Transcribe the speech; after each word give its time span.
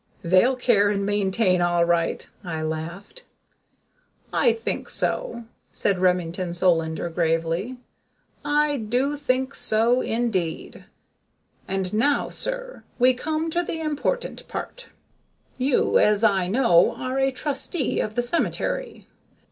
"They'll 0.23 0.55
care 0.55 0.89
and 0.89 1.05
maintain, 1.05 1.61
all 1.61 1.85
right!" 1.85 2.27
I 2.43 2.63
laughed. 2.63 3.23
"I 4.33 4.51
think 4.51 4.89
so," 4.89 5.43
said 5.71 5.99
Remington 5.99 6.55
Solander 6.55 7.07
gravely. 7.09 7.77
"I 8.43 8.77
do 8.77 9.15
think 9.15 9.53
so, 9.53 10.01
indeed! 10.01 10.85
And 11.67 11.93
now, 11.93 12.29
sir, 12.29 12.81
we 12.97 13.13
come 13.13 13.51
to 13.51 13.61
the 13.61 13.79
important 13.79 14.47
part. 14.47 14.87
You, 15.59 15.99
as 15.99 16.23
I 16.23 16.47
know, 16.47 16.95
are 16.95 17.19
a 17.19 17.29
trustee 17.29 17.99
of 17.99 18.15
the 18.15 18.23
cemetery." 18.23 19.05